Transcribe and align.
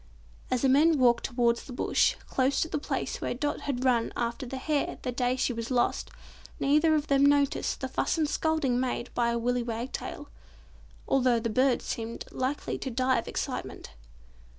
As 0.49 0.63
the 0.63 0.67
men 0.69 0.97
walked 0.97 1.25
towards 1.25 1.63
the 1.65 1.73
bush, 1.73 2.15
close 2.27 2.59
to 2.61 2.67
the 2.67 2.79
place 2.79 3.21
where 3.21 3.35
Dot 3.35 3.61
had 3.61 3.85
run 3.85 4.11
after 4.17 4.47
the 4.47 4.57
hare 4.57 4.97
the 5.03 5.11
day 5.11 5.35
she 5.35 5.53
was 5.53 5.69
lost, 5.69 6.09
neither 6.59 6.95
of 6.95 7.05
them 7.05 7.23
noticed 7.23 7.81
the 7.81 7.87
fuss 7.87 8.17
and 8.17 8.27
scolding 8.27 8.79
made 8.79 9.13
by 9.13 9.29
a 9.29 9.37
Willy 9.37 9.61
Wagtail; 9.61 10.27
although 11.07 11.39
the 11.39 11.49
little 11.49 11.69
bird 11.75 11.81
seemed 11.83 12.25
likely 12.31 12.79
to 12.79 12.89
die 12.89 13.19
of 13.19 13.27
excitement. 13.27 13.91